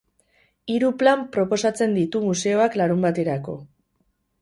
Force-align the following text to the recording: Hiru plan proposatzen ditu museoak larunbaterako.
Hiru 0.75 0.89
plan 1.01 1.21
proposatzen 1.37 1.95
ditu 1.99 2.25
museoak 2.27 2.79
larunbaterako. 2.83 3.61